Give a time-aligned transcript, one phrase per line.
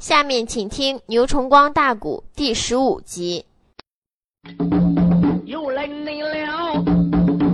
[0.00, 3.44] 下面请听《牛崇光大鼓》第十五集。
[5.44, 6.82] 又来你了，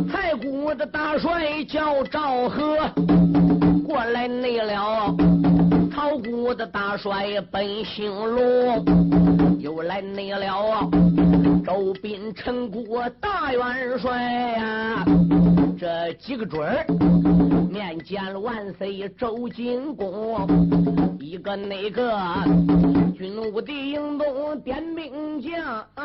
[0.08, 2.78] 太谷的大帅叫赵和，
[3.96, 5.16] 过来你了，
[5.90, 8.84] 曹谷的大帅本姓龙，
[9.58, 10.86] 又来你了，
[11.64, 15.02] 周斌、陈国大元帅呀，
[15.78, 16.84] 这几个准儿
[17.70, 20.46] 面见了万岁周进公，
[21.18, 22.12] 一个那个
[23.16, 26.04] 军务的营东点兵将啊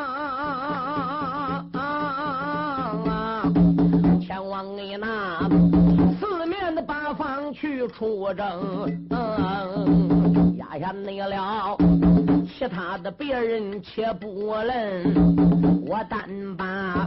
[1.74, 1.80] 啊啊
[3.04, 3.52] 啊，
[4.26, 5.46] 前往你那
[6.18, 6.31] 四
[6.92, 9.08] 八方去出征，
[10.58, 11.74] 压下你了。
[12.46, 17.06] 其他的别人且不论，我单把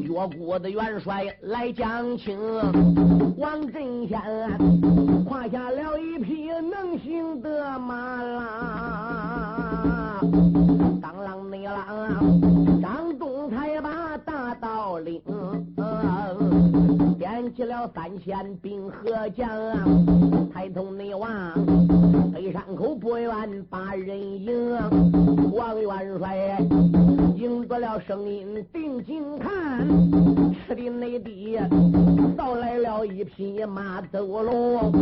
[0.00, 2.34] 越国的元帅来讲清。
[3.36, 4.18] 王振先
[5.26, 10.18] 胯下了一匹能行的马啦，
[11.02, 15.20] 当啷你啷，张东才把大道领，
[17.50, 19.48] 点起了三千兵和将，
[20.52, 21.30] 抬头内望。
[22.32, 23.32] 北山口不远
[23.68, 24.54] 把人迎，
[25.52, 26.60] 王元帅
[27.34, 29.86] 迎着了声音定睛看，
[30.66, 31.58] 吃的内地
[32.36, 34.92] 倒来了一匹马走龙，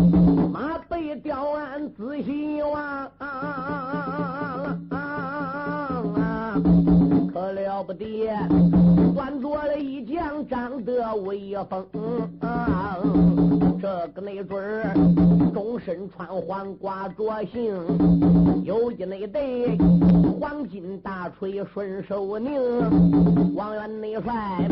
[0.51, 3.11] 马背吊鞍仔细望，
[4.89, 4.97] 可
[7.79, 8.27] 了不得，
[9.15, 11.87] 端坐了一将长得威风。
[13.81, 14.93] 这个那准儿，
[15.55, 19.79] 终身穿黄挂着行，有一那对
[20.41, 22.61] 黄金大锤顺手拧。
[23.55, 24.69] 王元内帅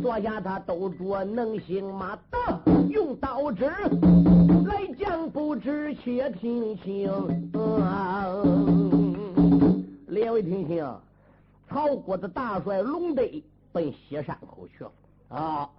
[0.00, 2.38] 坐下，他兜着能行马刀，
[2.88, 3.64] 用刀指
[4.66, 7.10] 来讲，不知且听清。
[10.06, 10.86] 列位听清，
[11.68, 14.92] 曹国的大帅龙队奔西山口去了
[15.28, 15.70] 啊！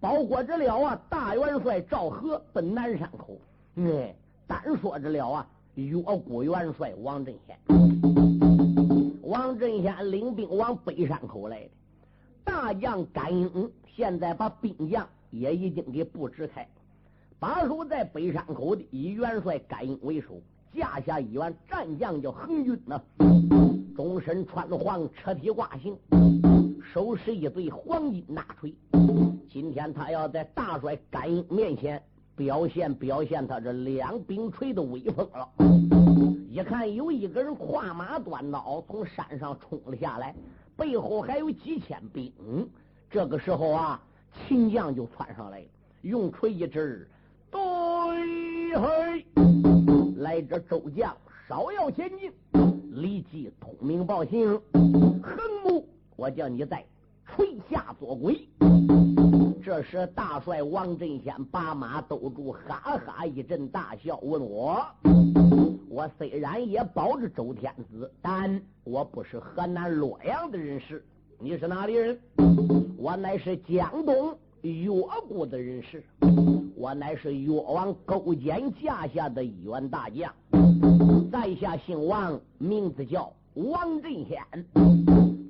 [0.00, 3.38] 包括着了啊，大元帅赵和奔南山口。
[3.76, 4.14] 哎，
[4.46, 7.58] 单说着了啊，越国元帅王振先，
[9.22, 11.70] 王振先领兵往北山口来的。
[12.44, 16.68] 大将甘英现在把兵将也已经给布置开，
[17.38, 20.40] 把守在北山口的以元帅甘英为首，
[20.74, 23.00] 架下一员战将叫恒军呢，
[23.94, 25.96] 终身穿黄，车体挂行。
[26.92, 28.74] 手持一对黄金大锤，
[29.48, 32.02] 今天他要在大帅甘英面前
[32.34, 35.48] 表现表现他这两柄锤的威风了。
[36.50, 40.34] 一看有一个人跨马端刀从山上冲了下来，
[40.76, 42.32] 背后还有几千兵。
[43.10, 44.00] 这个时候啊，
[44.46, 45.66] 秦将就窜上来了，
[46.02, 47.08] 用锤一指，
[47.50, 47.60] 对
[48.76, 49.26] 嘿，
[50.34, 51.16] 带着周将
[51.48, 52.32] 稍要前进，
[52.90, 55.86] 立即通明报信，横木。
[56.16, 56.84] 我叫你在
[57.24, 58.48] 垂下做鬼。
[59.62, 64.84] 这时，大帅王振先把马兜住，哈哈一阵大笑，问我
[65.88, 71.04] ：“我虽然也保着周天子，但我不是河南洛阳的人士。
[71.38, 72.18] 你是哪里人？
[72.98, 74.90] 我乃是江东越
[75.28, 76.02] 国的人士。
[76.84, 80.30] 我乃是越王勾践驾下的一员大将，
[81.32, 84.38] 在下姓王，名字叫王振先。”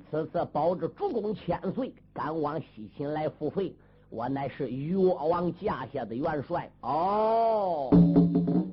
[0.09, 3.75] 此次保着主公千岁，赶往西秦来付费。
[4.09, 6.71] 我乃是越王驾下的元帅。
[6.79, 7.89] 哦，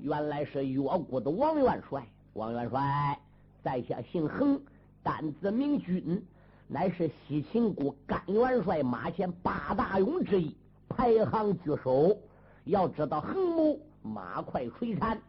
[0.00, 2.06] 原来是越国的王元帅。
[2.34, 3.18] 王元帅，
[3.64, 4.60] 在下姓恒，
[5.02, 6.24] 单字明君，
[6.68, 10.54] 乃是西秦国甘元帅马前八大勇之一，
[10.88, 12.16] 排行居首。
[12.64, 15.20] 要知道横木马快垂产，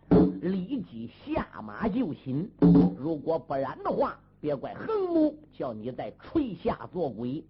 [0.41, 2.49] 立即下马就擒。
[2.97, 4.17] 如果不然的话。
[4.44, 7.41] 别怪横木叫你在锤下做鬼。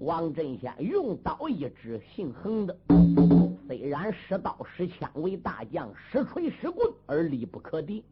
[0.00, 2.76] 王振先用刀一指，姓横的，
[3.68, 8.02] 虽然使刀使枪为大将，使锤使棍而力不可敌，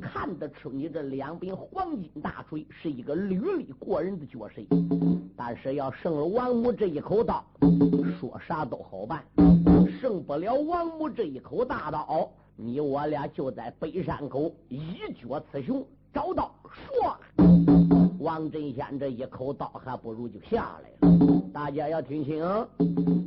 [0.00, 4.62] 看得出你这两柄黄金大锤是一个履历过人的角色。
[5.36, 7.44] 但是要胜了王母这一口刀，
[8.20, 9.18] 说啥都好办；
[10.00, 15.84] 胜不了王母这一口大刀，你我俩就在北山口一决雌雄。
[16.12, 17.14] 找到，唰！
[18.18, 21.42] 王振先这一口刀，还不如就下来了。
[21.52, 22.38] 大家要听清，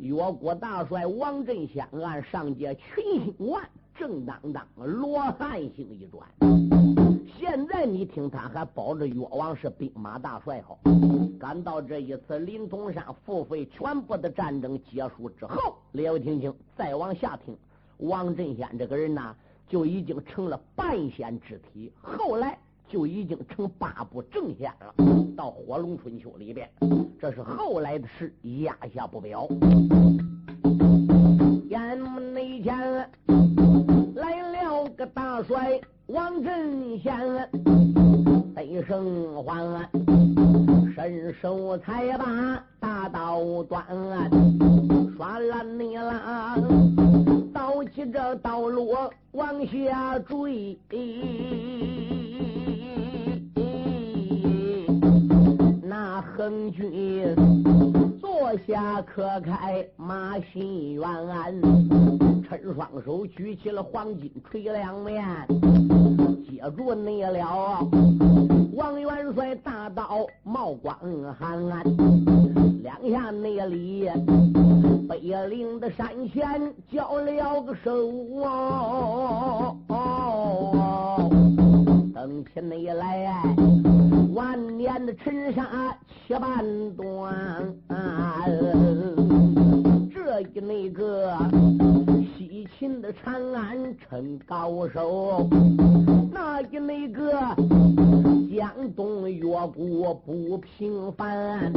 [0.02, 3.64] 越国大帅王振先按上界群星万，
[3.96, 7.09] 正当当罗汉星一转。
[7.38, 10.80] 现在你听，他还保着越王是兵马大帅好。
[11.40, 17.56] 赶到这一次临潼山付费全部的战争结束之后，列位听清，再往下听，
[17.98, 19.36] 王振先这个人呐。
[19.70, 24.92] 就已经成了半仙之体，后来就已经成八部正仙了。
[25.38, 26.68] 到《火龙春秋》里边，
[27.22, 28.34] 这是后来的事，
[28.64, 29.48] 压下不表。
[31.70, 32.76] 眼目内前
[34.16, 35.80] 来了个大帅
[36.10, 37.14] 王振贤，
[38.56, 39.88] 得胜还，
[40.96, 43.86] 伸手才把大刀断，
[45.16, 46.58] 刷烂你了，
[47.54, 50.76] 倒起这刀落往下坠。
[55.84, 57.38] 那横军
[58.40, 61.04] 坐下，可开马心远，
[62.48, 65.22] 趁双手举起了黄金锤两面，
[66.50, 67.86] 接住你了。
[68.76, 70.98] 王元帅大刀冒光
[71.38, 71.68] 寒，
[72.82, 74.10] 两下内里
[75.10, 78.10] 北岭的山前交了个手。
[82.16, 83.44] 等起你来，
[84.34, 85.94] 万年的尘沙
[86.30, 86.64] 七半
[86.96, 87.74] 段。
[90.14, 91.36] 这一那个
[92.60, 95.48] 西秦的长安称高手，
[96.30, 97.32] 那一那个
[98.54, 101.72] 江东越国不平凡。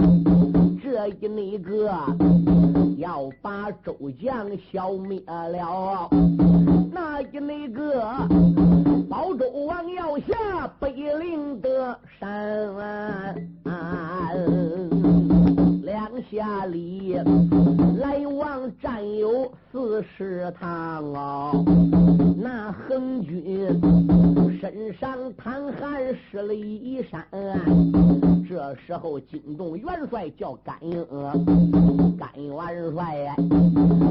[0.82, 1.88] 这一那个
[2.98, 6.10] 要把周将消灭了，
[6.90, 8.02] 那一那个
[9.08, 12.74] 保州王要下北陵的山，
[15.92, 17.16] 两下里
[17.98, 21.64] 来往战有四十趟哦，
[22.34, 23.68] 那横军
[24.58, 27.22] 身上淌汗湿了衣衫。
[28.48, 31.06] 这时候惊动元帅叫甘英，
[32.18, 33.36] 甘元帅，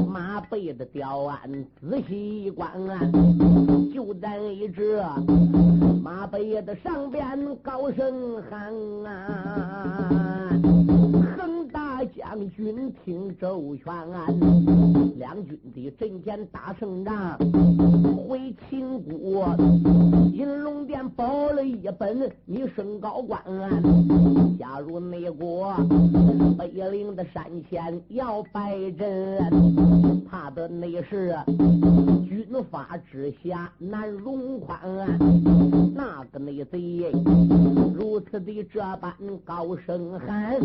[0.06, 1.50] 马背的吊鞍
[1.80, 2.70] 仔细一观，
[3.92, 4.38] 就在
[4.76, 5.02] 这
[6.00, 8.72] 马背的上边高声喊
[9.04, 10.71] 啊！
[12.06, 13.92] 将军听周全，
[15.18, 17.38] 两军的阵前打胜仗，
[18.28, 19.54] 回秦国，
[20.32, 23.40] 银龙殿保了一本，你升高官。
[24.58, 25.74] 加入内国，
[26.58, 31.36] 北陵的山前要拜阵，怕的那是
[32.52, 34.78] 此法之下难容宽。
[35.94, 37.10] 那个内贼
[37.94, 39.10] 如此的这般
[39.42, 40.60] 高声喊，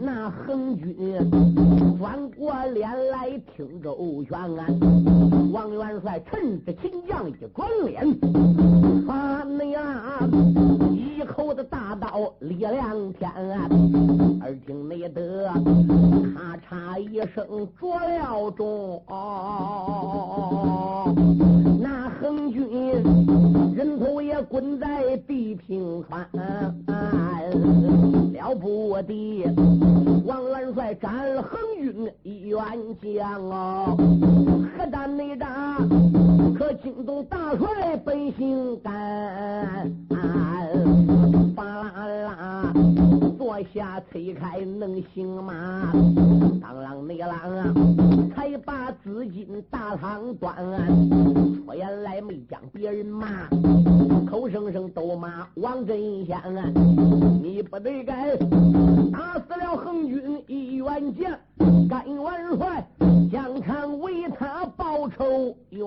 [0.00, 0.96] 那横军
[1.96, 4.36] 转过脸来听周全。
[5.52, 8.04] 王元帅趁着秦将一转脸，
[9.06, 9.70] 把那
[11.24, 13.30] 口的大刀力量天，
[14.40, 15.48] 耳听内得
[16.34, 19.02] 咔嚓一声着了中，
[21.80, 22.68] 那横军
[23.74, 26.28] 人头也滚在地平川，
[28.32, 29.44] 了不得！
[30.26, 32.60] 王元帅斩了横军一员
[33.02, 33.96] 将哦，
[34.76, 35.48] 何丹内战，
[36.52, 39.90] 可惊动大帅本性肝。
[41.54, 42.72] 巴啦啦，
[43.38, 45.92] 坐下推开能行吗？
[46.60, 50.54] 当啷那啷，才把资金大堂端，
[51.64, 53.26] 说言来没将别人骂，
[54.28, 56.36] 口声声都骂王真仙。
[57.42, 58.36] 你不得该
[59.12, 61.30] 打死了横军一员将，
[61.88, 62.84] 甘元帅
[63.30, 65.86] 将常为他报仇冤。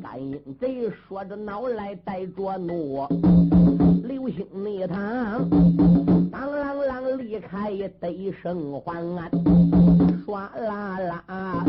[0.00, 3.04] 甘英贼说着恼来带着怒，
[4.04, 5.48] 流星内堂
[6.30, 9.02] 当啷啷离开得胜还，
[10.24, 11.64] 唰啦啦，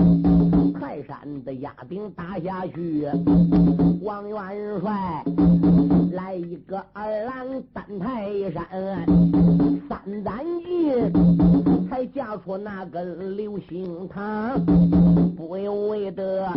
[0.80, 3.08] 泰山的压顶打下去，
[4.04, 5.24] 王元帅
[6.12, 8.64] 来一个二郎担泰山，
[9.90, 14.64] 三担银才嫁出那个流星堂，
[15.36, 16.48] 不由为得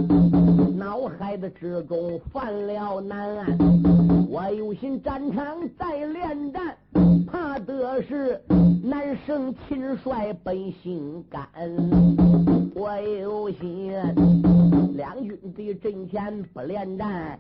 [0.77, 1.51] 脑海的。
[1.59, 3.57] 之中犯了难，
[4.29, 6.77] 我有心战场再连战，
[7.27, 8.39] 怕的是
[8.83, 11.49] 难胜秦帅本性干。
[12.75, 13.91] 我有心
[14.97, 17.39] 两军的阵前不连战，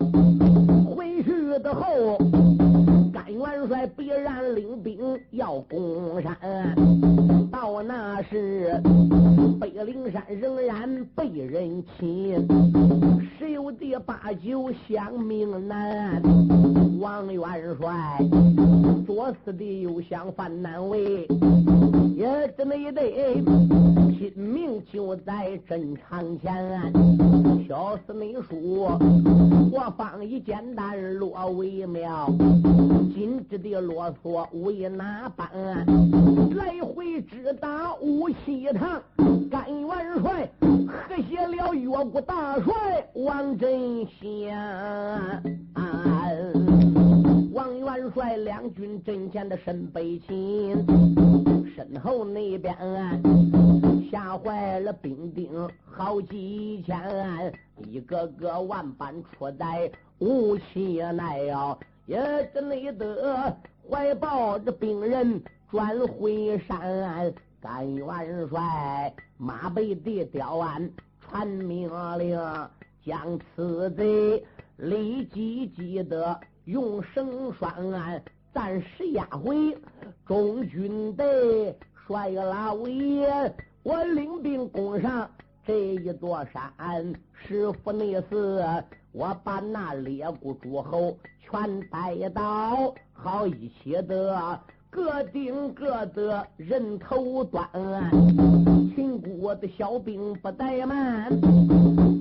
[0.89, 2.66] 回去的后。
[3.39, 4.99] 元帅必然领兵
[5.33, 6.37] 要攻山，
[7.51, 8.81] 到那时
[9.61, 12.47] 北灵山仍然被人侵，
[13.39, 16.23] 十有的八九想命难。
[16.99, 17.43] 王元
[17.79, 18.19] 帅
[19.07, 21.29] 左思的又想犯难为，
[22.17, 22.27] 也
[22.57, 23.43] 只没得
[24.19, 26.93] 拼命就在阵场前。
[27.69, 28.99] 小司内说，
[29.71, 32.31] 我方一简单落为妙，
[33.27, 35.49] 今日的啰嗦为哪般？
[36.55, 39.03] 来回直打武西堂，
[39.51, 40.49] 甘元帅
[40.87, 45.43] 和谐了岳国大帅王振祥。
[47.53, 50.87] 王元帅两军阵前的身背亲，
[51.75, 52.77] 身后那边
[54.09, 55.51] 吓坏了兵丁
[55.85, 57.53] 好几千，
[57.89, 59.91] 一个个万般出在
[60.21, 63.57] 武器内呀，也真累得
[63.91, 67.35] 怀抱着病人转回山。
[67.61, 72.39] 甘元帅马背的吊鞍传命令，
[73.05, 74.45] 将此贼
[74.77, 76.39] 立即记得。
[76.67, 78.21] 用绳拴安，
[78.53, 79.77] 暂时押回
[80.27, 83.21] 中军队帅拉威，
[83.85, 85.31] 我领兵攻上
[85.67, 86.73] 这一座山，
[87.33, 88.65] 师傅内死，
[89.11, 97.69] 我把那列国诸侯全带到，好一起的各定各的人头端。
[98.95, 101.33] 秦国的小兵不怠慢，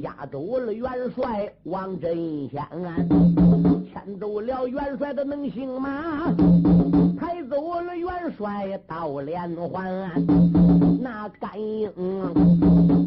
[0.01, 2.65] 压走了元帅王振先。
[3.93, 6.33] 牵走了元帅的能行马，
[7.19, 10.11] 抬走了元帅到连环，
[11.05, 11.87] 那甘英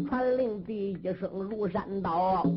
[0.07, 2.47] 传令的一声如山倒，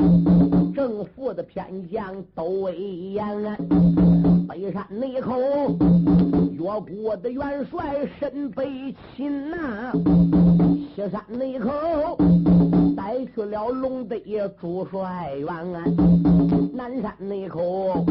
[0.73, 3.27] 政府的偏将都威严。
[4.49, 5.37] 北山内口，
[6.53, 9.91] 越国的元帅身被擒呐，
[10.95, 11.69] 西山内口。
[12.97, 14.17] 带去了龙德
[14.61, 15.51] 主帅元，
[16.73, 18.05] 南山那口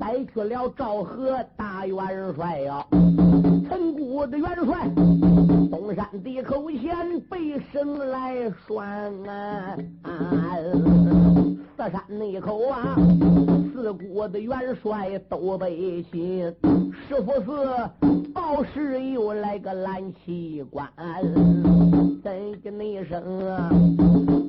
[0.00, 2.84] 带去了赵和大元帅呀，
[3.68, 4.88] 陈谷的元帅
[5.70, 9.76] 东山的口前背身来拴啊，
[11.76, 12.96] 四山那口啊，
[13.72, 16.54] 四国的元帅都被擒，
[17.06, 20.88] 师傅是报时又来个蓝旗官。
[22.24, 23.22] 真个那声，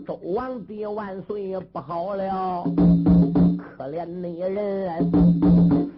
[0.08, 2.64] 周王帝万岁不好了，
[3.78, 5.12] 可怜那人，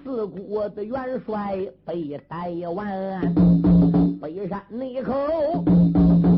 [0.03, 3.21] 四国的元帅被逮完，
[4.21, 5.65] 北山那口，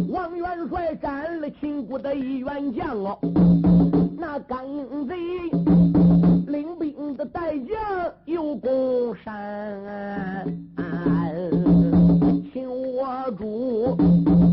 [0.08, 3.20] 王元帅斩了秦国的一员将哦，
[4.18, 5.14] 那甘英贼
[6.48, 7.76] 领兵的带将
[8.24, 10.48] 又攻山，
[12.54, 14.53] 秦我主。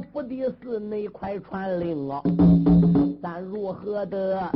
[0.00, 2.22] 府的寺内快传令啊！
[3.22, 4.50] 咱如何的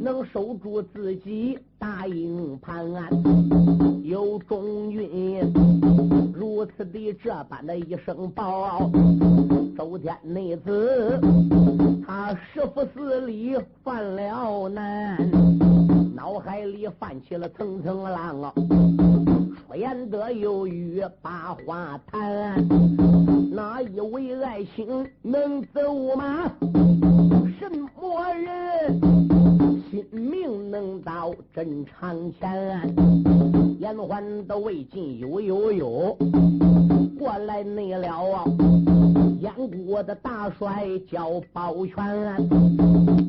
[0.00, 2.84] 能守住自己大营盘？
[4.02, 5.40] 有中军
[6.32, 8.90] 如此的这般的一声报，
[9.76, 11.18] 周天内子
[12.06, 15.18] 他师傅寺里犯了难，
[16.14, 18.52] 脑海里泛起了层层浪啊！
[19.76, 22.54] 言得有语把话谈，
[23.50, 24.86] 哪一位爱卿
[25.20, 26.52] 能走吗？
[27.58, 29.00] 什么人
[29.90, 32.94] 性命能到阵场前？
[33.80, 36.16] 言欢的未尽，有有有，
[37.18, 38.44] 过来内了啊！
[39.40, 39.52] 燕
[39.84, 42.48] 国的大帅叫保全，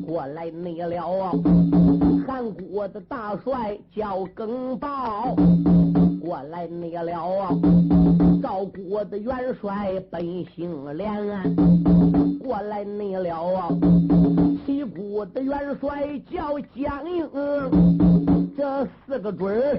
[0.06, 1.32] 过来内了啊！
[2.26, 5.34] 韩国的大帅叫耿宝。
[6.20, 7.50] 过来那个了啊！
[8.42, 11.10] 赵国的元帅本姓连，
[12.38, 13.68] 过来那个了啊！
[14.64, 17.28] 齐国的元帅叫江英，
[18.56, 19.78] 这四个准儿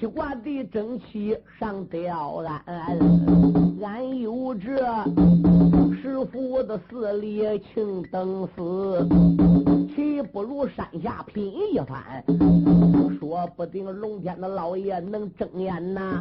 [0.00, 2.98] 披挂的整齐上吊鞍，
[3.82, 4.76] 俺有这
[6.00, 7.42] 师傅的四里
[7.72, 9.06] 青灯寺，
[9.94, 12.24] 岂不如山下拼一番？
[13.18, 16.20] 说不定龙天的老爷能睁眼呐，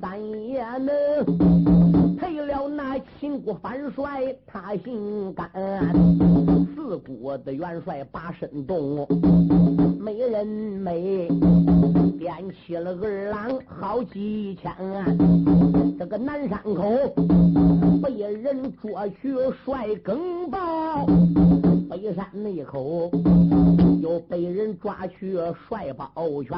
[0.00, 0.16] 咱
[0.48, 5.50] 也能赔了那秦国反帅，他心肝。
[6.74, 9.06] 四国的元帅把身动，
[10.00, 11.28] 没人美，
[12.18, 14.72] 点起了二郎好几千。
[15.98, 16.82] 这个南山口
[18.02, 21.04] 被人捉去帅更豹，
[21.90, 23.10] 北山那口。
[24.06, 25.36] 又被人抓去
[25.68, 26.08] 帅保
[26.44, 26.54] 全，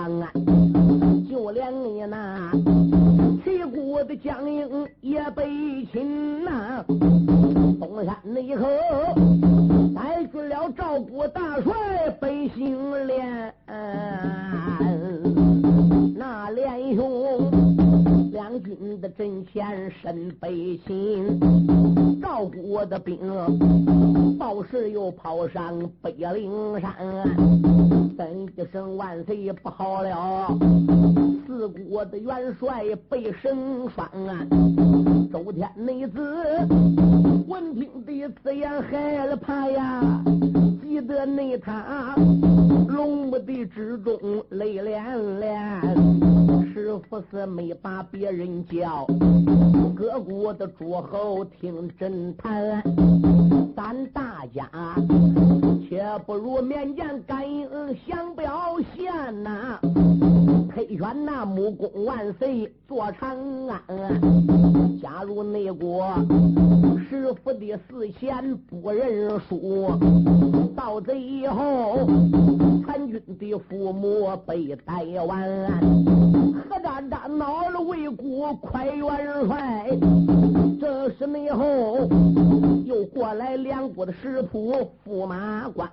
[1.27, 2.53] 就连你那
[3.43, 5.47] 齐国的将英也被
[5.91, 6.85] 擒呐。
[7.81, 8.67] 东山那口
[9.95, 13.28] 带去了赵国大帅北行连，
[19.19, 21.41] 阵前身背心，
[22.23, 23.19] 照顾我的兵，
[24.39, 26.95] 报时又跑上北岭山，
[28.17, 30.57] 等一声万岁不好了，
[31.45, 34.09] 四国的元帅被绳拴，
[35.33, 36.21] 周天内子
[37.49, 40.23] 闻听的此言害了怕呀，
[40.81, 42.15] 急得内他
[42.89, 44.17] 龙目的之中
[44.51, 45.81] 泪连连，
[46.79, 49.05] 师傅是没把别人叫，
[49.97, 52.81] 各国的诸侯听真谈，
[53.75, 54.71] 咱大家
[55.89, 57.69] 且不如面见感应
[58.07, 59.81] 相表现呐，
[60.73, 66.07] 推选那木工万岁坐长安，加入内国
[67.11, 69.91] 师傅的四贤不认输，
[70.77, 72.07] 到最后
[72.87, 75.81] 参军的父母被逮完，
[76.69, 79.09] 何战战恼了魏国快元
[79.47, 79.87] 帅，
[80.81, 82.09] 这是内后
[82.85, 85.89] 又过来两国的食仆驸马官，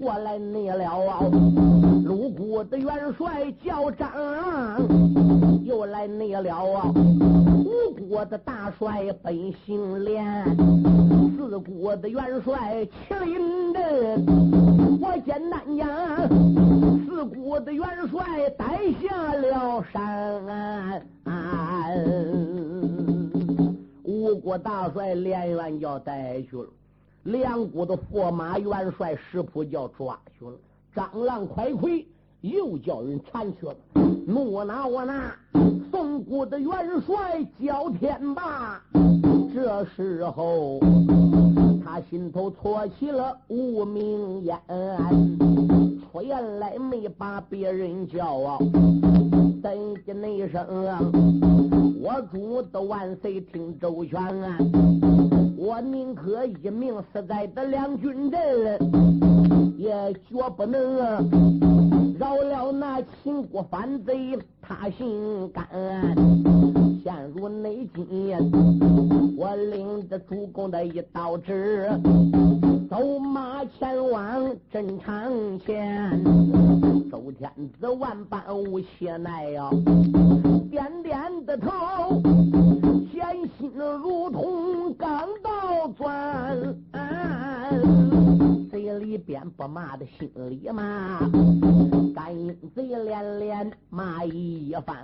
[0.00, 1.20] 过来内了啊
[2.04, 4.86] 鲁国的元帅叫张昂，
[5.64, 10.44] 又来内了啊吴国的大帅本姓连，
[11.36, 14.24] 四国的元帅麒麟阵，
[15.00, 15.88] 我简单讲，
[17.20, 21.06] 四国的元帅带下了山。
[24.02, 26.68] 吴国大帅连元叫带去了，
[27.24, 30.52] 两国的驸马元帅石普叫抓去了，
[30.94, 31.90] 张浪快快
[32.40, 33.76] 又叫人缠去了。
[34.26, 35.36] 我拿我拿，
[35.90, 36.70] 宋国的元
[37.06, 38.80] 帅叫天霸。
[39.52, 40.80] 这时候
[41.84, 44.58] 他心头搓起了无名烟，
[46.10, 48.58] 出言来没把别人叫啊，
[49.62, 50.66] 等的那声，
[52.02, 54.20] 我主的万岁听周全，
[55.56, 58.40] 我宁可一命死在这两军阵，
[59.78, 60.96] 也绝不能
[62.18, 65.64] 饶了那秦国反贼，他心甘。
[67.04, 68.40] 陷入内奸，
[69.38, 71.88] 我领着主公的一刀旨，
[72.90, 76.10] 走马前往阵场前。
[77.08, 77.48] 周天
[77.78, 79.70] 子万般无邪奈呀，
[80.68, 82.20] 点点的头，
[83.12, 83.24] 险
[83.56, 83.70] 心
[84.02, 86.76] 如同钢刀钻。
[88.68, 91.20] 嘴里边不骂的心里骂，
[92.12, 94.98] 干阴贼连连骂一番。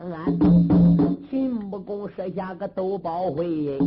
[1.31, 3.79] 秦不公设下个斗宝会，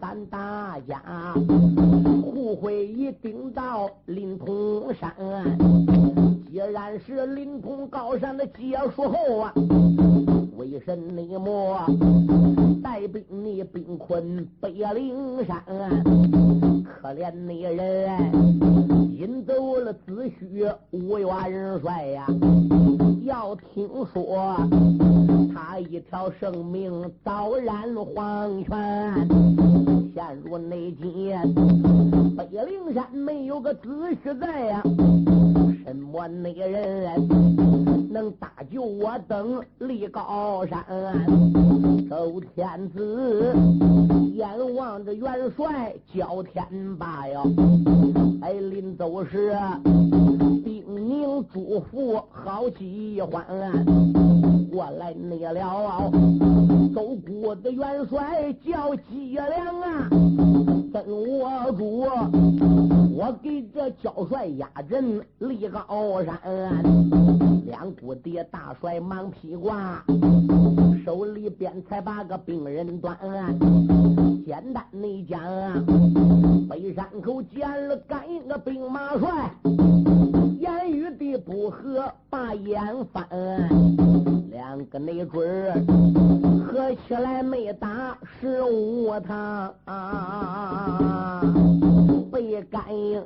[0.00, 1.02] 咱大家
[2.22, 5.12] 互会一定到临潼山。
[6.48, 9.52] 既然是临潼高山的结束后啊，
[10.56, 11.80] 为神内魔
[12.82, 15.62] 带兵你兵困北岭山，
[16.84, 18.32] 可怜那人
[19.18, 22.26] 引走了子虚五元帅呀，
[23.26, 24.56] 要听说
[25.52, 29.28] 他一条生命早染黄泉，
[30.14, 31.42] 陷入内奸，
[32.36, 34.80] 北灵山没有个子虚在呀。
[35.84, 37.28] 什么那个人
[38.12, 40.84] 能搭救我等立高山？
[42.08, 43.52] 周天子
[44.34, 46.64] 眼望着元帅叫天
[46.96, 47.42] 霸呀，
[48.42, 49.52] 哎，临走时
[50.66, 53.46] 叮咛嘱咐好几欢，
[54.72, 56.10] 我来那了
[56.92, 60.08] 周国的元帅叫脊梁啊，
[60.92, 62.00] 跟我主，
[63.14, 66.36] 我给这焦帅压阵立高山，
[67.64, 70.04] 两股的大帅忙披挂，
[71.04, 73.16] 手里边才把个兵人端。
[74.44, 75.40] 简单的讲，
[76.68, 79.54] 北山口见了干一个兵马帅，
[81.36, 83.26] 不喝把眼翻，
[84.50, 85.86] 两个内准
[86.66, 89.74] 合起来没打十五趟，
[92.32, 93.22] 被感应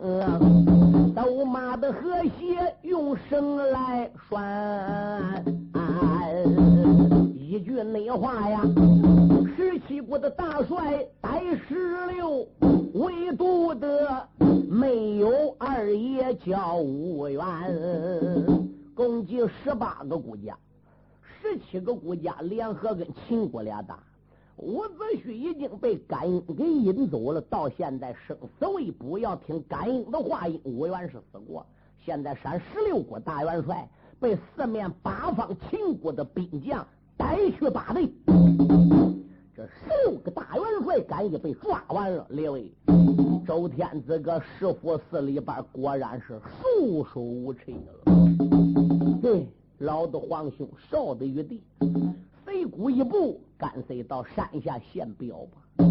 [1.15, 5.45] 都马的和谐用绳来拴，
[7.61, 8.63] 一句内话呀，
[9.55, 12.49] 十七国的大帅逮十六，
[12.95, 14.27] 唯独的
[14.67, 17.45] 没有二爷叫吴元，
[18.95, 20.57] 共计十八个国家。
[21.23, 23.99] 十七个国家联合跟秦国俩打，
[24.57, 29.19] 伍子胥已经被甘英给引走了，到现在生死未卜。
[29.19, 31.67] 要听甘英的话，伍元是死过。
[32.07, 33.87] 现在闪十六国大元帅
[34.19, 36.87] 被四面八方秦国的兵将
[37.21, 38.11] 逮去八队。
[39.55, 39.67] 十
[40.07, 42.27] 六个大元帅赶紧被抓完了。
[42.31, 42.73] 列位，
[43.47, 49.21] 周天子搁石佛寺里边果然是束手无策了。
[49.21, 49.47] 对，
[49.81, 51.63] 老的皇兄，少的玉帝，
[52.43, 55.85] 飞谷一步，干脆到山下献镖吧。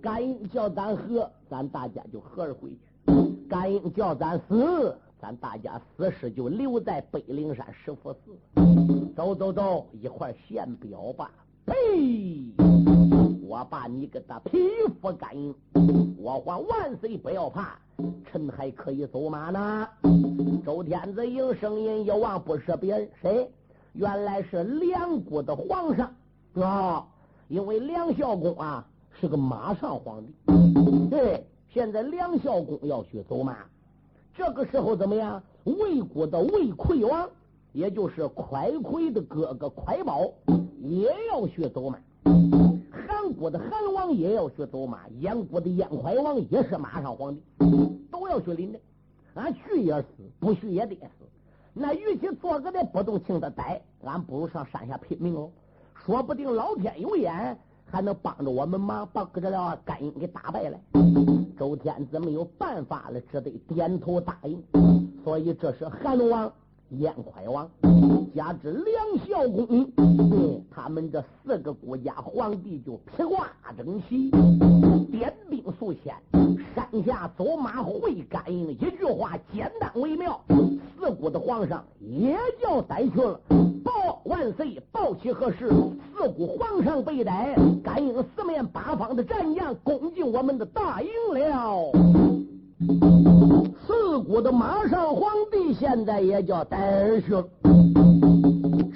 [0.00, 3.12] 甘英叫咱喝，咱大家就喝着回去；
[3.50, 4.96] 甘英叫咱死。
[5.20, 8.99] 咱大家死尸就留在北灵山石佛寺。
[9.14, 11.30] 走走走，一块献表吧。
[11.66, 11.74] 呸！
[13.42, 14.58] 我把你给他皮
[15.00, 15.54] 肤感应。
[16.16, 17.78] 我还万岁不要怕，
[18.24, 19.88] 臣还可以走马呢。
[20.64, 23.50] 周天子应声音一望，不是别人，谁？
[23.94, 26.14] 原来是梁国的皇上
[26.54, 27.06] 啊！
[27.48, 28.86] 因为梁孝公啊
[29.20, 31.08] 是个马上皇帝。
[31.10, 33.56] 对，现在梁孝公要去走马。
[34.34, 35.42] 这个时候怎么样？
[35.64, 37.28] 魏国的魏魁王，
[37.72, 40.30] 也就是快魁的哥哥快宝，
[40.80, 41.98] 也要学走马；
[42.90, 47.42] 韩国的韩王也要学走马；燕国的燕怀王也是马上皇帝，
[48.10, 48.78] 都要学领的。
[49.34, 51.26] 俺去也死，不去也得死。
[51.72, 55.50] 那与其坐个的不动，情的呆，俺不如上山下拼命哦。
[56.04, 57.58] 说不定老天有眼。
[57.92, 60.78] 还能帮着我们忙，把这了甘英给打败了。
[61.58, 64.62] 周天子没有办法了，只得点头答应。
[65.24, 66.52] 所以这是韩王、
[66.98, 67.70] 燕快王，
[68.34, 69.88] 加之梁孝公，
[70.70, 73.48] 他们这四个国家皇帝就披挂
[73.78, 74.28] 整齐，
[75.12, 76.12] 点兵速迁，
[76.74, 78.70] 山下走马会甘英。
[78.70, 80.40] 一句话，简单为妙。
[80.98, 83.40] 四国的皇上也叫逮去了。
[83.84, 84.82] 报万岁！
[84.90, 85.70] 报起何事？
[86.12, 91.92] 四国皇上被逮，甘英四面八方的战将攻进我们的大营了。
[93.86, 97.46] 四国的马上皇帝现在也叫戴尔兄。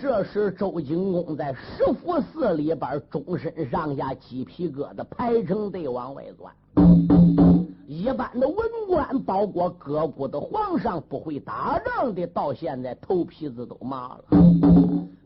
[0.00, 7.43] 这时，周景公在石佛寺里边，终身上下鸡皮疙瘩排成队往外钻。
[7.86, 8.56] 一般的文
[8.88, 14.24] 官，包括各国的皇上，不会打仗的，到现在头皮子都麻了。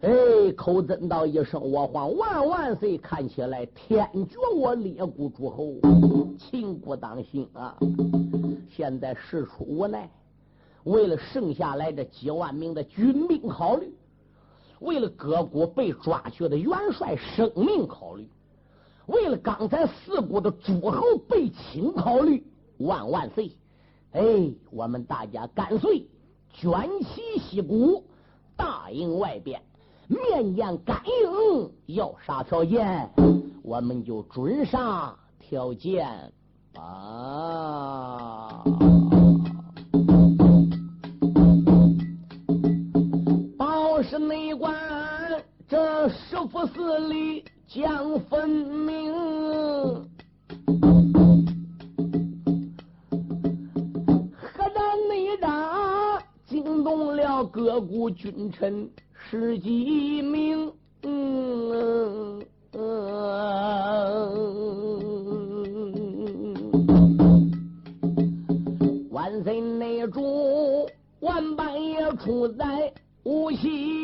[0.01, 5.75] 哎，口尊道一声：“我皇万万岁！”看起来天绝我列国诸侯，
[6.39, 7.77] 情不当心啊！
[8.69, 10.09] 现在事出无奈，
[10.85, 13.93] 为了剩下来这几万名的军兵考虑，
[14.81, 18.29] 为了各国被抓去的元帅生命考虑，
[19.09, 22.43] 为了刚才四国的诸侯被擒考虑。
[22.79, 23.51] 万万岁！
[24.13, 24.23] 哎，
[24.71, 26.07] 我们大家干脆
[26.53, 26.71] 卷
[27.03, 28.05] 起旗鼓，
[28.57, 29.61] 大营外边
[30.07, 33.11] 面见甘英，要啥条件，
[33.65, 36.07] 我们就准啥条件
[36.77, 38.63] 啊！
[43.59, 44.73] 报是内官，
[45.67, 49.13] 这师傅寺里将分明。
[54.33, 62.43] 河南内战惊动了各国君臣十几名，嗯
[69.11, 70.89] 万岁内主
[71.21, 72.91] 万般也出在
[73.25, 73.98] 无锡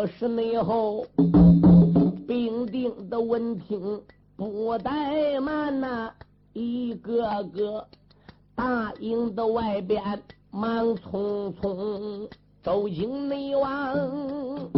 [0.00, 1.04] 这时内后
[2.26, 4.00] 兵丁的闻听
[4.34, 6.10] 不怠慢呐，
[6.54, 7.86] 一个个
[8.54, 10.02] 大营的外边
[10.50, 12.26] 忙匆匆，
[12.62, 14.70] 走进内王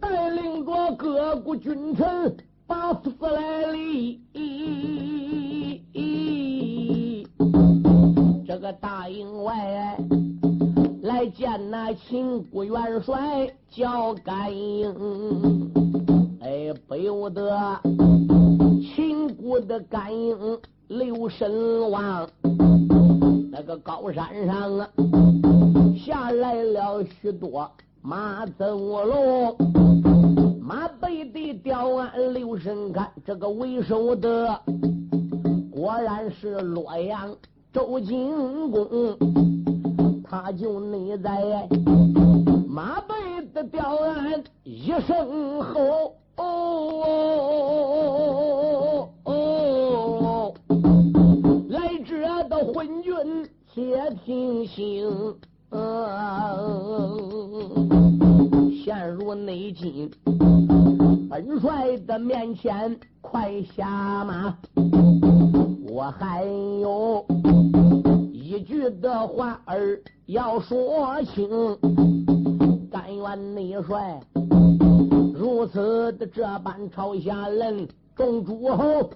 [0.00, 2.36] 带领着各国君臣。
[2.64, 4.20] 八福寺来里，
[8.46, 9.98] 这个大营外
[11.14, 15.70] 来见那秦国元帅叫甘英，
[16.40, 17.80] 哎，不由得
[18.82, 20.36] 秦国的甘英
[20.88, 22.28] 留神望，
[23.52, 24.90] 那个高山上啊，
[26.04, 27.70] 下来了许多
[28.02, 29.56] 马走龙，
[30.60, 34.60] 马背的吊鞍留神看，这个为首的
[35.70, 37.32] 果然是洛阳
[37.72, 39.16] 周景公，
[40.42, 41.30] 他就内在
[42.66, 43.14] 马背
[43.54, 46.16] 的吊鞍一声吼。
[46.36, 46.42] 哦
[49.22, 50.52] 哦，
[51.68, 53.14] 来者的昏君
[53.72, 55.08] 且听信，
[58.84, 60.10] 陷入内境。
[61.30, 64.58] 本帅的面前快下马，
[65.88, 66.44] 我还
[66.80, 67.24] 有
[68.64, 71.48] 句的话儿要说清，
[72.90, 74.18] 甘愿内帅。
[75.34, 79.10] 如此的这般朝下人众诸侯，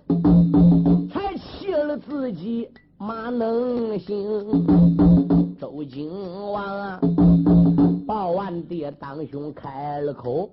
[1.11, 4.17] 才弃了自己马能行。
[5.59, 6.11] 周景
[6.53, 7.01] 王啊，
[8.07, 10.51] 报完的当兄开了口，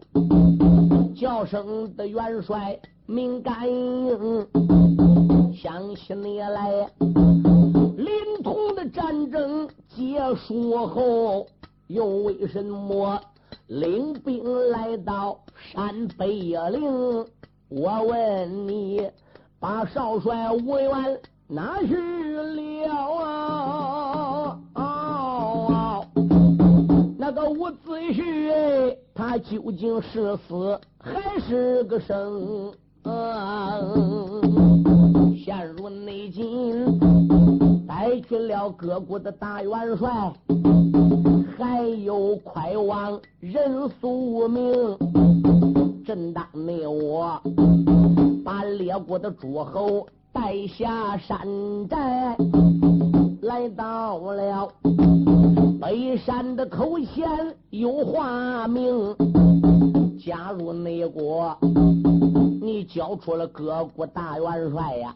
[1.16, 4.48] 叫声的元帅明感应，
[5.54, 6.90] 想起你来，
[8.16, 11.46] 临潼的战争结束后，
[11.88, 13.20] 又为什么？
[13.68, 16.82] 领兵来到山北野岭，
[17.68, 19.02] 我问你，
[19.60, 22.94] 把少帅吴元哪去了
[24.74, 26.06] 啊？
[27.18, 32.72] 那个伍子胥，他究竟是死还是个生？
[35.44, 37.00] 陷入内境，
[38.06, 40.08] 带去了各国的大元帅。
[41.58, 44.72] 还有快往任宿命，
[46.06, 47.42] 正当你我
[48.44, 51.40] 把列国的诸侯带下山
[51.90, 52.38] 寨，
[53.42, 54.70] 来到了
[55.82, 57.28] 北山的口前
[57.72, 59.16] 有化名。
[60.24, 61.58] 加入内国，
[62.66, 65.16] 你交出了各国大元帅呀，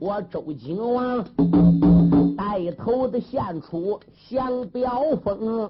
[0.00, 1.24] 我周景王。
[2.36, 5.68] 带头的献出降表封，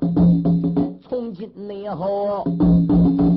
[1.02, 2.42] 从今以后，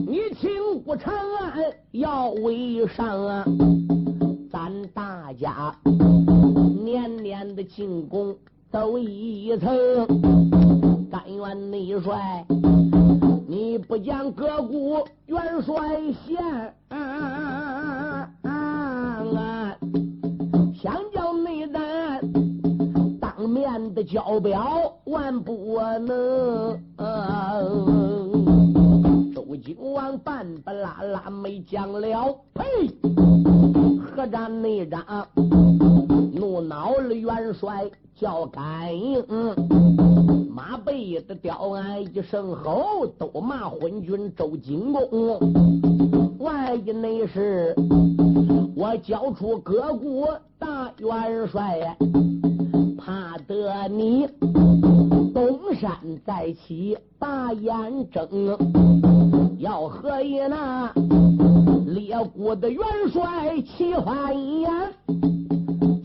[0.08, 0.50] 你请
[0.86, 3.46] 不长安要为上啊！
[4.50, 5.76] 咱大家
[6.86, 8.34] 年年的进贡
[8.72, 9.78] 都一层，
[11.12, 12.46] 甘愿内帅，
[13.66, 16.38] 你不讲各股元帅衔，
[20.76, 22.22] 想叫内胆。
[23.48, 26.80] 面的交表万不能，
[29.34, 32.64] 周景王半不拉拉没讲了，呸！
[34.16, 35.04] 何战内战，
[36.34, 39.24] 怒恼了元帅叫甘应，
[40.56, 45.38] 马背的吊鞍一声吼，都骂昏君周景公。
[46.40, 47.76] 万一那是
[48.74, 51.98] 我交出各国大元帅。
[52.98, 54.26] 怕得你
[55.34, 55.92] 东山
[56.26, 58.58] 再起把眼睁，
[59.60, 60.90] 要何以那
[61.86, 64.72] 列国的元帅齐欢颜，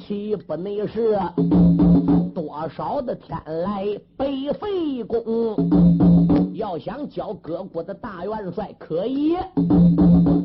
[0.01, 1.17] 岂不那是
[2.51, 3.87] 多少的天来
[4.17, 5.71] 被废功？
[6.53, 9.37] 要想交各国的大元帅，可以，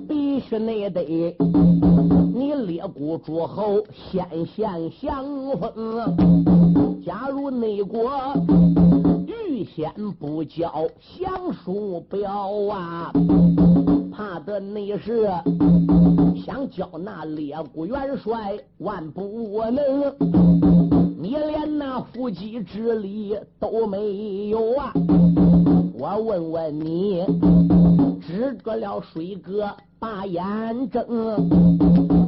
[0.08, 1.36] 必须那得。
[2.32, 5.26] 你列国诸侯先贤相
[5.58, 8.12] 封，假如内国
[9.26, 10.88] 预先不交
[11.18, 12.30] 降书表
[12.72, 13.12] 啊，
[14.16, 15.28] 怕的那是
[16.46, 20.85] 想交那列国元帅万不能，
[21.26, 24.94] 你连那伏击之力都没有啊！
[25.98, 27.26] 我问问你，
[28.22, 31.04] 指着了水哥把眼睁。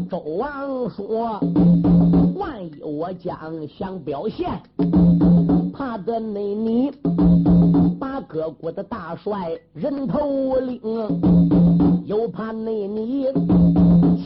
[0.10, 1.39] 周王说
[2.38, 4.49] ：“万一我将想表现，
[5.71, 6.91] 怕得内你
[7.99, 10.81] 把各国的大帅人头领，
[12.03, 13.27] 又怕内你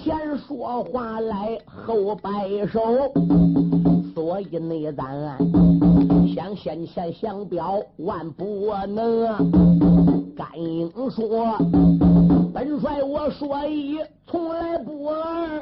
[0.04, 2.82] 前说话来后摆手，
[4.16, 5.38] 所以内咱
[6.34, 9.52] 想先前想表万不能。”
[10.36, 11.56] 甘英说
[12.52, 15.62] ：“本帅我说一，从来不二。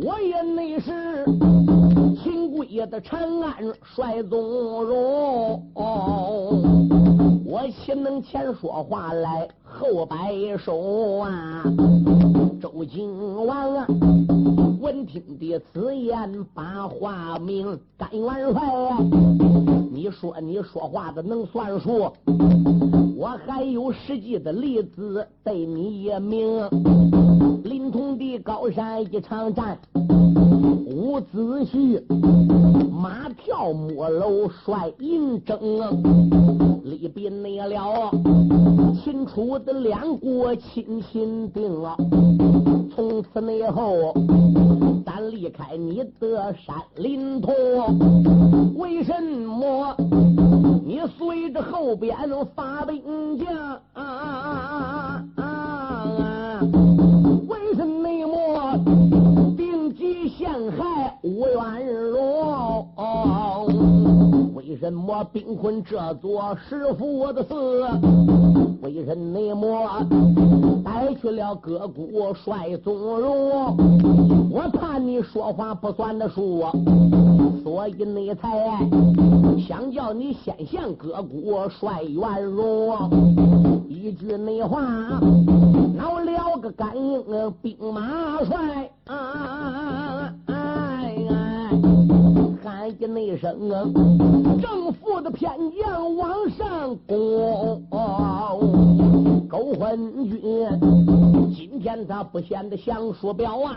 [0.00, 1.24] 我也内是
[2.22, 5.60] 秦贵的长安帅宗荣，
[7.44, 9.48] 我岂能前说话来
[9.78, 11.62] 后摆手啊？”
[12.60, 13.86] 周景王啊，
[14.80, 17.78] 闻听的此言，把话明。
[17.98, 18.62] 甘元帅，
[19.92, 22.10] 你说你说话的能算数？
[23.16, 26.42] 我还有实际的例子对你也明。
[27.62, 29.78] 临潼的高山一场战，
[30.86, 32.02] 伍子胥
[32.90, 35.58] 马跳木楼率营征，
[36.86, 38.10] 里边内了
[39.02, 41.96] 秦楚的两国亲亲定啊。
[42.94, 44.14] 从此内后，
[45.04, 47.52] 咱离开你的山林头，
[48.76, 49.96] 为什么
[50.84, 52.16] 你随着后边
[52.54, 53.52] 发兵将？
[53.92, 55.44] 啊啊啊啊！
[55.44, 57.15] 啊啊
[60.28, 62.88] 陷害吴元荣？
[64.54, 67.84] 为什么兵困这座师父的寺？
[68.82, 70.06] 为什么
[70.84, 73.76] 带去了各国帅宗荣？
[74.50, 76.64] 我怕你说话不算的数，
[77.66, 78.48] 所以你才
[79.66, 83.10] 想叫你先降各国帅元荣。
[83.88, 84.80] 一句那话，
[85.96, 87.24] 闹了个感应
[87.60, 88.88] 兵马帅。
[89.06, 90.32] 啊
[92.98, 93.92] 一那声，
[94.60, 97.82] 正负的偏将往上攻。
[99.48, 100.40] 勾魂军
[101.54, 103.76] 今天他不显得像鼠标啊！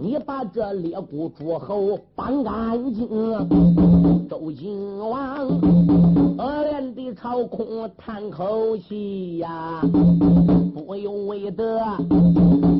[0.00, 3.08] 你把这猎骨诸侯绑干净。
[4.28, 5.48] 周景王
[6.36, 9.80] 恶连的朝空叹口气呀，
[10.74, 11.80] 不由为得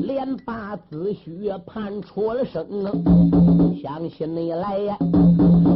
[0.09, 2.65] 连把子虚盼出了声。
[3.79, 4.97] 想起你来呀，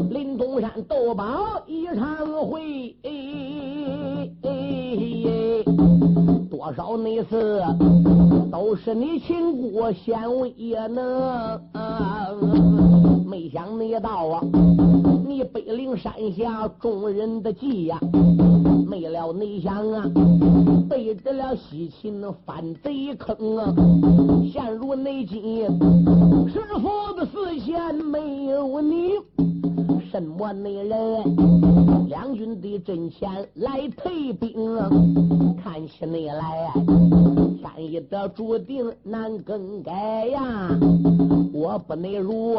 [0.10, 2.17] 林东山斗宝一场
[2.50, 2.96] 会。
[6.50, 7.62] 多少那次
[8.52, 10.52] 都是你亲姑显威
[10.89, 11.62] 能，
[13.28, 14.41] 没想你到啊，
[15.28, 18.00] 你北岭山下众人的计呀，
[18.88, 20.10] 没了你想啊，
[20.89, 23.74] 背着了西秦反贼坑啊，
[24.52, 25.65] 陷入内急，
[26.48, 29.13] 师傅的死前没有你。
[30.12, 32.08] 什么内人？
[32.08, 34.89] 两军的阵前来退兵啊，
[35.63, 36.72] 看起你来，
[37.62, 40.69] 天意的注定难更改呀！
[41.52, 42.58] 我不内如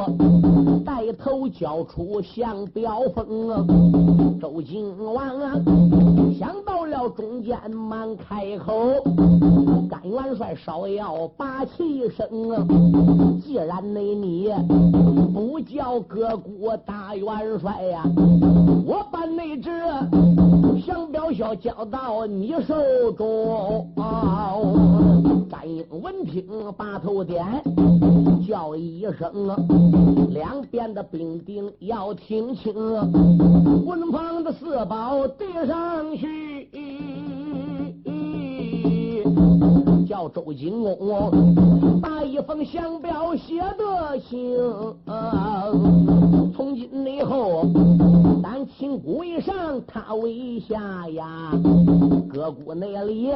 [0.84, 5.54] 带头交出降表封，周景王啊，
[6.44, 9.02] 想到了中间忙开口，
[9.88, 12.28] 甘元帅稍要把气声，
[13.40, 14.52] 既然那你
[15.32, 17.58] 不叫各国大元。
[17.58, 18.02] 帅呀，
[18.84, 19.70] 我把那只
[20.84, 22.74] 降表小交到你手
[23.16, 23.90] 中。
[25.50, 26.44] 甘英闻听，
[26.76, 27.42] 把头点，
[28.46, 29.56] 叫一声，
[30.30, 32.74] 两边的兵丁要听清，
[33.86, 36.68] 文房的四宝递上去。
[40.14, 44.56] 叫周景公把一封降表写得清，
[46.54, 47.66] 从今以后，
[48.40, 51.50] 咱秦国为上，他为下呀。
[52.32, 53.32] 各国内里，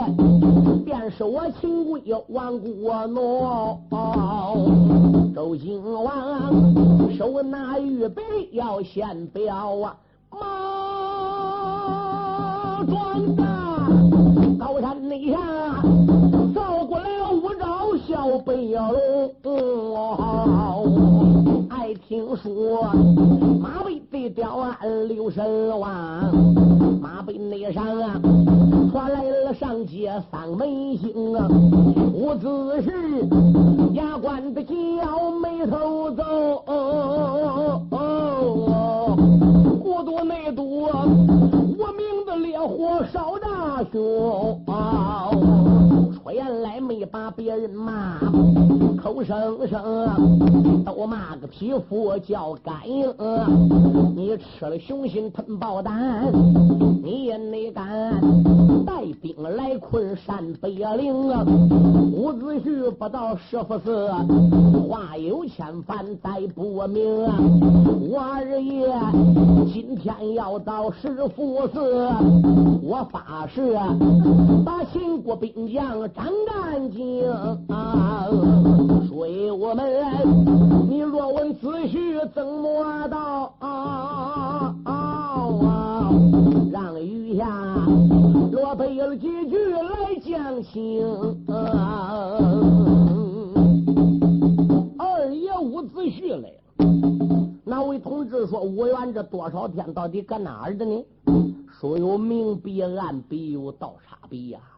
[0.85, 3.77] 便是我秦国亡国奴。
[5.35, 9.97] 周景王手拿玉杯要献表啊，
[10.31, 10.39] 马
[12.85, 13.89] 壮大
[14.57, 15.39] 高山内下。
[16.55, 18.87] 照过了五招小北龙，
[21.69, 22.93] 爱听说
[23.61, 26.35] 马背的吊鞍刘神王，
[27.01, 28.21] 马背内上啊
[28.91, 31.49] 传来了上街三门星啊，
[32.15, 32.49] 伍子
[32.83, 34.73] 胥牙关的脚
[35.43, 36.63] 眉头皱，
[39.83, 40.89] 孤独内毒，
[41.79, 44.63] 我命的烈火烧大胸。
[46.29, 48.19] 我原来没把别人骂，
[49.03, 53.11] 口声声都骂个匹夫叫甘英。
[54.15, 56.31] 你吃了雄心吞豹胆，
[57.03, 58.21] 你也没敢
[58.85, 60.69] 带兵来困山北
[60.99, 61.31] 陵。
[62.13, 64.11] 伍子胥不到师傅寺，
[64.87, 67.25] 话有千番再不明。
[68.11, 68.87] 我二爷
[69.73, 72.11] 今天要到师傅寺，
[72.83, 73.75] 我发誓
[74.63, 76.07] 把秦国兵将。
[76.19, 77.31] 干干净
[77.69, 78.27] 啊
[79.29, 80.25] 以我们来
[80.89, 84.93] 你若问子事怎么到啊啊
[85.65, 86.11] 啊
[86.73, 87.47] 让雨下
[88.51, 91.07] 若配有几句来讲情
[94.99, 96.51] 二爷无子婿来
[97.65, 101.05] 哪位同志说五元这多少天到底搁哪儿的呢
[101.81, 104.78] 说有明必暗必有倒差弊啊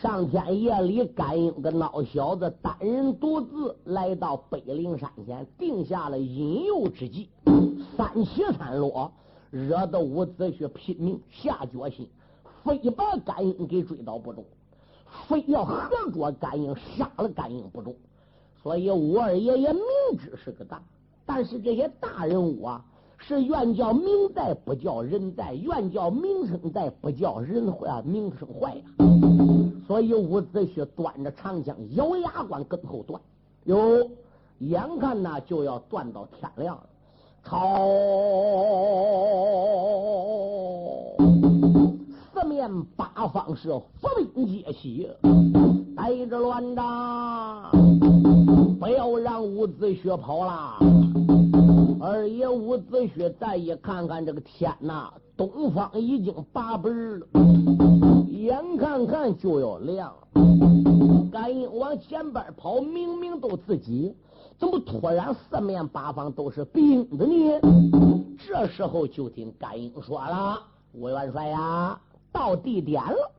[0.00, 7.28] 上天夜里，甘英个孬小子单人独自来到北陵山前，定下了引诱之计。
[7.96, 9.10] 三起三落，
[9.50, 12.08] 惹得伍子胥拼命下决心，
[12.62, 14.44] 非把甘英给追到不中，
[15.26, 17.92] 非要合捉甘英，杀了甘英不中。
[18.62, 19.82] 所以武二爷也明
[20.16, 20.80] 知是个大，
[21.26, 22.84] 但是这些大人物啊，
[23.16, 29.37] 是愿叫名在不叫人在，愿叫名声在不叫人坏，名声坏呀。
[29.88, 33.18] 所以伍子胥端着长枪，咬牙关跟后断。
[33.64, 34.06] 哟，
[34.58, 36.82] 眼看呐就要断到天亮了，
[37.42, 37.88] 朝
[42.34, 45.08] 四面八方是伏兵皆起，
[45.96, 47.70] 带着乱打，
[48.78, 50.97] 不要让伍子胥跑了。
[52.00, 57.26] 二爷伍子胥再一看看这个天呐，东方已经八本了。
[58.28, 60.14] 眼看看就要亮，
[61.32, 64.14] 甘英往前边跑，明明都自己，
[64.58, 67.60] 怎么突然四面八方都是兵的呢？
[68.46, 70.62] 这时候就听甘英说了
[70.94, 73.30] ：“吴元帅呀，到地点了。”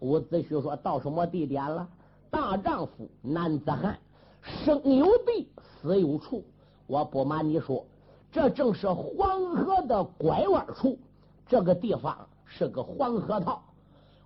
[0.00, 1.86] 伍子胥说到什么地点了？
[2.30, 3.98] 大丈夫男子汉，
[4.40, 5.46] 生有地，
[5.82, 6.42] 死有处。
[6.86, 7.84] 我不瞒你说，
[8.30, 10.98] 这正是黄河的拐弯处，
[11.46, 12.14] 这个地方
[12.44, 13.62] 是个黄河套。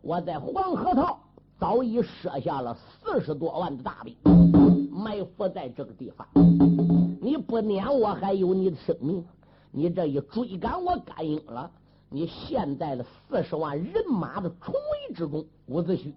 [0.01, 1.21] 我在黄河套
[1.59, 4.17] 早已设下了四十多万的大兵，
[4.91, 6.27] 埋伏在这个地方。
[7.21, 9.25] 你不撵我，还有你的生命。
[9.71, 11.71] 你这一追赶我甘英了，
[12.11, 15.45] 你现在的四十万人马的重围之中。
[15.67, 16.13] 伍子胥，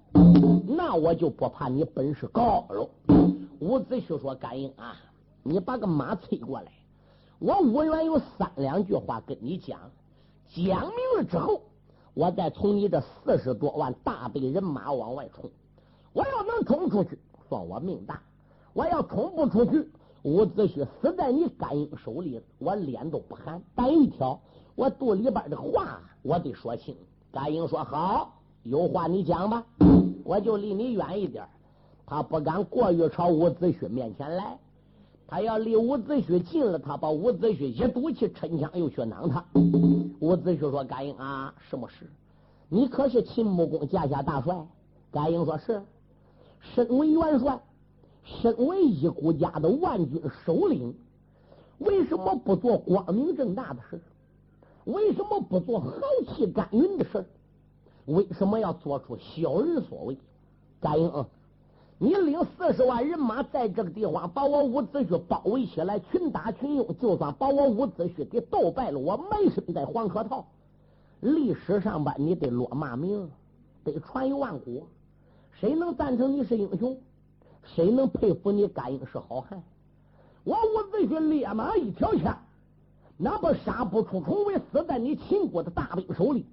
[0.67, 2.89] 那我就不怕你本事高了。
[3.59, 4.97] 伍子胥说：“甘英啊，
[5.43, 6.71] 你把个马催过来，
[7.45, 9.79] 我伍元有三两句话跟你讲，
[10.47, 11.61] 讲明了之后。”
[12.15, 15.51] 我再从你这四十多万大队人马往外冲，
[16.11, 18.15] 我要能冲出去，算我命大；
[18.73, 19.91] 我要冲不出去，
[20.23, 23.61] 伍子胥死在你甘英手里，我脸都不寒。
[23.75, 24.39] 但一条，
[24.73, 26.95] 我肚里边的话我得说清。
[27.31, 28.33] 甘英说：“好，
[28.63, 29.63] 有话你讲吧，
[30.23, 31.45] 我就离你远一点。”
[32.07, 34.57] 他不敢过于朝伍子胥面前来。
[35.27, 39.43] 他要离伍子胥近了，他把伍子胥一赌气，沉枪又去攮他。
[40.19, 42.07] 伍子胥说：“甘英啊，什么事？
[42.69, 44.55] 你可是秦穆公驾下大帅？”
[45.11, 45.81] 甘英说：“是。
[46.75, 47.59] 身为元帅，
[48.23, 50.95] 身为一国家的万军首领，
[51.79, 53.99] 为什么不做光明正大的事？
[54.85, 55.91] 为什么不做豪
[56.27, 57.25] 气干云的事？
[58.05, 60.17] 为什么要做出小人所为？”
[60.79, 61.25] 甘英。
[61.97, 70.45] 你领四十万人马在这个地方把我伍子胥包围起来，群打群用，就算把我伍子胥给斗败了，我埋身在黄河套，
[71.21, 73.31] 历史上边你得落骂名，
[73.85, 74.87] 得传于万古。
[75.53, 76.97] 谁能赞成你是英雄？
[77.63, 79.63] 谁能佩服你甘英是好汉？
[80.43, 82.37] 我伍子胥烈马一条枪，
[83.15, 86.45] 哪怕杀不出重围，死在你秦国的大兵手里，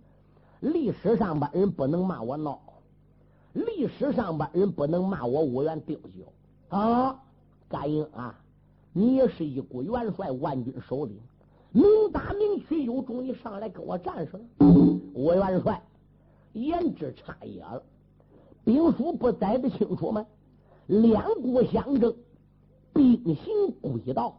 [0.60, 2.58] 历史上边人不能骂我孬。
[3.52, 6.32] 历史上边人不能骂我五元丢酒
[6.68, 7.22] 啊！
[7.68, 8.38] 甘英啊，
[8.92, 11.18] 你也是一股元帅，万军首领，
[11.70, 14.42] 明打明区有种，你上来跟我战士了。
[15.14, 15.82] 五元帅
[16.54, 17.82] 言之差也了，
[18.64, 20.26] 兵书不载的清楚吗？
[20.86, 22.14] 两国相争，
[22.92, 24.38] 兵行诡道，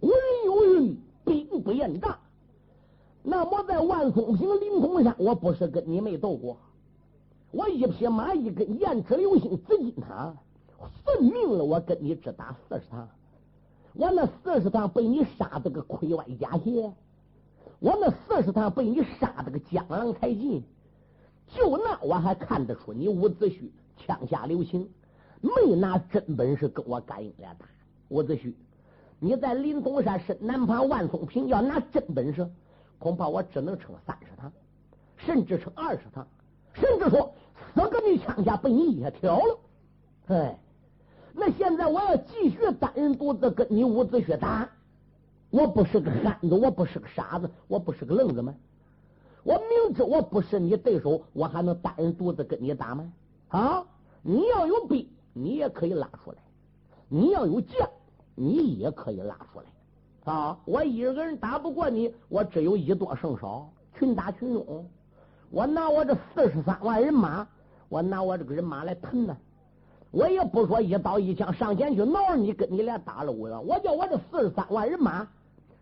[0.00, 2.18] 古人有云：兵不厌诈。
[3.22, 6.58] 那么在万松坪、临潼山，我不是跟你没斗过？
[7.56, 10.34] 我一匹马，一根燕翅流星紫金塔，
[11.02, 13.08] 分命了，我跟你只打四十趟，
[13.94, 16.92] 我那四十趟被你杀的个盔歪甲斜，
[17.78, 20.62] 我那四十趟被你杀的个江郎才尽，
[21.46, 24.86] 就那我还看得出你伍子胥枪下留情，
[25.40, 27.64] 没拿真本事跟我甘英俩打。
[28.10, 28.52] 伍子胥，
[29.18, 32.46] 你在临东山深南旁万松坪要拿真本事，
[32.98, 34.52] 恐怕我只能撑三十趟，
[35.16, 36.28] 甚至撑二十趟，
[36.74, 37.32] 甚至说。
[37.76, 39.58] 四个你枪下被你一挑了，
[40.28, 40.58] 哎，
[41.34, 44.66] 那现在我要继续单人独自跟你伍子胥打，
[45.50, 48.54] 我不是个汉子，我不是个傻子，我不是个愣子吗？
[49.42, 53.12] 我明知我不是你对手，我还能单人独自跟你打吗？
[53.48, 53.84] 啊，
[54.22, 56.38] 你要有兵，你也可以拉出来；
[57.10, 57.86] 你要有将，
[58.34, 60.32] 你也可以拉出来。
[60.32, 64.88] 啊，我一个人打不过你，我只有一多胜少，群打群拥，
[65.50, 67.46] 我拿我这四十三万人马。
[67.88, 69.36] 我拿我这个人马来腾呢，
[70.10, 73.66] 我也不说一刀一枪上前去挠你，跟你俩打了五元。
[73.66, 75.26] 我叫我这四十三万人马，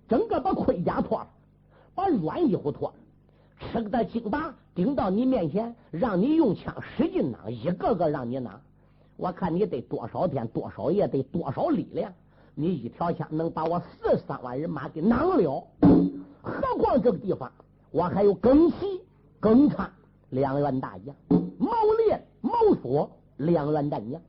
[0.08, 1.26] 整个把盔甲脱了，
[1.94, 2.94] 把软衣服脱了，
[3.58, 8.50] 吃个的金拔顶到你面前，让你用枪使劲攮，一个个让你攮。
[9.16, 12.12] 我看你得多少天、多少夜，得多少力量，
[12.54, 15.64] 你一条枪能把我四十三万人马给攮了？
[16.42, 17.50] 何况这个地方，
[17.92, 19.00] 我还有耿喜、
[19.40, 19.88] 耿昌
[20.30, 21.14] 两员大将，
[22.86, 24.20] 我两员战将。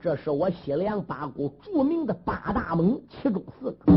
[0.00, 3.92] 这是我西凉八股著名的八大猛其中四个，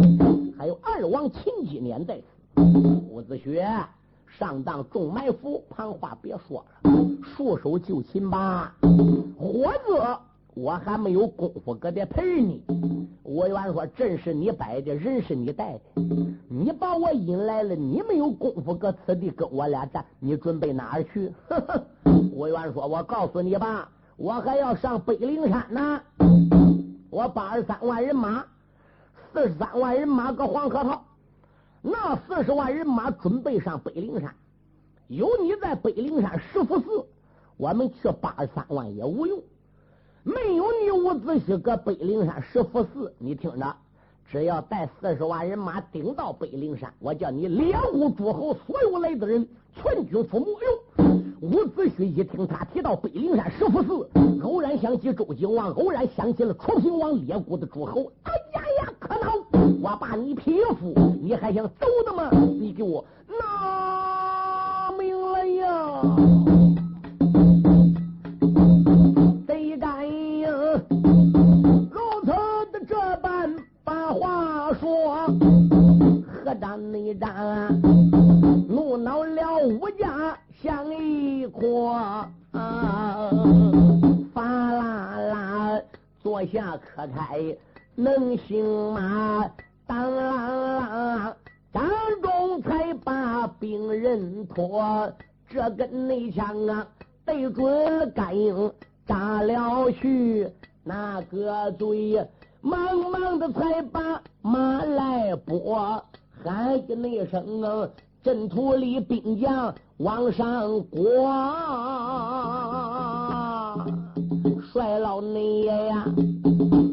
[0.57, 2.61] 还有二王秦基年在此。
[3.09, 3.85] 伍子胥
[4.25, 6.91] 上当中埋伏，旁话别说了，
[7.23, 8.75] 束手就擒吧。
[9.37, 10.01] 伙子，
[10.53, 12.63] 我还没有功夫搁这陪你。
[13.23, 15.81] 我原说阵是你摆的，人是你带的，
[16.47, 21.33] 你把我引来了，你没有功夫搁此地跟我俩战，你准备哪儿去？
[22.37, 23.89] 我原说，我告诉你吧。
[24.15, 25.99] 我还要上北灵山呢，
[27.09, 28.45] 我八十三万人马，
[29.33, 31.03] 四十三万人马搁黄河套，
[31.81, 34.35] 那四十万人马准备上北灵山。
[35.07, 37.05] 有你在北灵山石佛寺，
[37.57, 39.39] 我们去八十三万也无用；
[40.23, 43.75] 没有你伍子胥搁北灵山石佛寺，你听着，
[44.29, 50.57] 只要带四十万人马顶到北陵山，我叫你两股诸侯所有来的人全军覆没哟。
[51.39, 54.09] 伍子胥一听他提到北陵山石佛寺，
[54.43, 58.11] 偶然想起周景王，偶然想起了楚平王列国的诸侯。
[58.23, 59.31] 哎呀呀，可恼！
[59.81, 62.29] 我把你匹夫，你还想走的吗？
[62.59, 63.05] 你给我
[63.39, 66.01] 拿命来呀！
[73.87, 75.27] 把话说？
[76.27, 77.69] 何战内战，
[78.67, 80.37] 怒恼了武家。
[80.61, 81.85] 像一棵
[82.51, 83.31] 啊，
[84.33, 85.81] 法啦啦
[86.21, 87.39] 坐下可开
[87.95, 89.49] 能行吗？
[89.85, 90.19] 当啷
[90.81, 91.33] 啷，
[91.71, 91.89] 张
[92.21, 95.09] 忠才把兵人拖，
[95.47, 96.85] 这根内枪啊
[97.25, 98.69] 对准甘英
[99.05, 100.45] 扎了去，
[100.83, 102.27] 那个嘴
[102.67, 106.03] 忙忙的才把马来拨，
[106.43, 107.87] 喊一声啊，
[108.21, 109.73] 阵图里兵将。
[109.97, 111.01] 往上过，
[114.71, 116.05] 帅老内呀！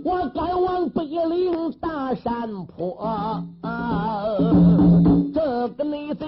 [0.03, 3.45] 我赶往北岭大山坡，
[5.35, 6.27] 这个内贼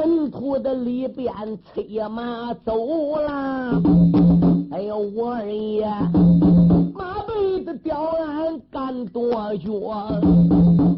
[0.00, 1.34] 阵图的里边
[1.64, 3.82] 催马走了。
[4.70, 5.84] 哎呦，我二爷，
[6.94, 10.20] 马背的吊鞍干多脚，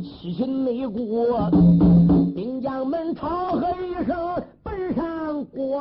[0.03, 1.28] 七擒内股。
[2.34, 4.14] 兵将们朝喝一声，
[4.62, 5.80] 奔上过。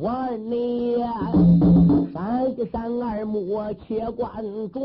[0.00, 0.96] 我你
[2.14, 4.80] 闪一闪二目，且观着。